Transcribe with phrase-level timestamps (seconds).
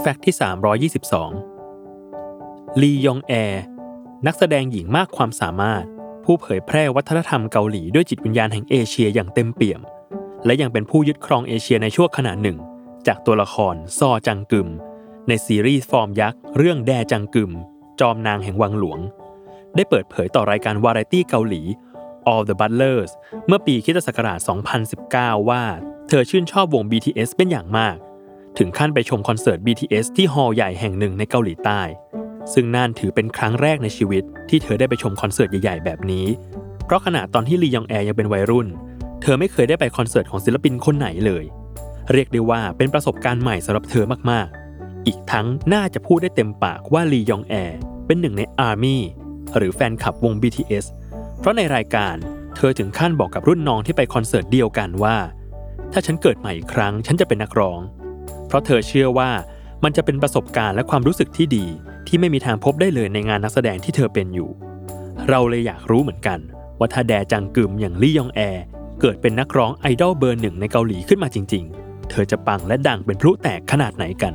[0.00, 0.34] Fact ที่
[1.00, 3.62] 322 ลียองแอร์
[4.26, 5.84] นักแสดงหญิงมากความสามารถ
[6.24, 9.80] ผู้เผยแพร่วัฒนธรรมเกาหลีด้วยจิตวิญญาณแห่งเอเชียอย่างเต็มเปี่ยม
[10.46, 12.58] และยังเป็นผู้ยึดครองเอเชียในช่วงขณะหนึ่ง
[13.06, 14.68] จากตัวละครซอจังกึม
[15.28, 17.52] ในซีรีส์ฟอร์มยักษ์ เรื่องแดจังกึม
[18.00, 18.98] จอมนางแห่งวังหลวง
[19.74, 21.62] ได้เปิดเผยต่อรายการวาไรตี้เกาหลี
[22.30, 23.10] All the Butlers
[23.46, 24.38] เมื่อปีคริสต์ศักราช
[24.94, 25.62] 2019 ว่า
[26.08, 27.96] เธอชื่นชอบวง BTS เป็นอย่างมาก
[28.58, 31.80] ถึงขั้นไปชมคอนเสิร์ต BTS ที่ฮอลล์ใหญ่แห่งหนึ่งในเกาหลีใต้
[32.52, 36.26] ซึ่งนั่นถือเป็นครั้งแรกในชีวิต ที่เธอได้ไปชมคอนเสิร์ตใหญ่ๆแบบนี้
[36.84, 38.66] เพราะขณะตอนที่ลียองแอร์ยังเป็นวัยรุ่น
[39.22, 41.44] เธอไม่เคยได้ไปคอนเสิร์ตของศิลปินคนไหนเลย
[42.12, 49.02] เรียกได้ว่าเป็นประสบการณ์ใหม่สำหรับเธอมากๆ อีกทั้งน่าจะพูดได้เต็มปากว่าลียองแอร์เป็นหนึ่งในอาร์มี่
[49.56, 50.84] หรือแฟนคลับวง BTS
[51.38, 52.16] เพราะในรายการ
[52.56, 55.16] เธอถึงขั้นบอกกับรุ่นน้องที่ไปคอนเสิร์ตเดียวกันว่า
[55.92, 57.80] ถ้าฉันเกิดใหม่อีกครั้ง ฉันจะเป็นนักร้อง
[58.46, 59.30] เพราะเธอเชื่อว่า
[59.84, 61.66] มันจะเป็นประสบการณ์และความรู้สึกที่ดี
[62.06, 64.50] ที่ไม่มีทางพบได้เลยในงานนักแสดงที่เธอเป็นอยู่
[65.28, 66.38] เราเลยอยากรู้เหมือนกัน
[66.78, 68.64] ว่าถ้าแดจังกึมอย่างลี่ยองแอร์
[69.00, 74.34] เกิดเป็นนักร้องไอดอลเบอร์หนึ่งในเกาหลีขึ้นมาจริง ๆ เธอจะปังและดังเป็นพลุแตกขนาดไหนกัน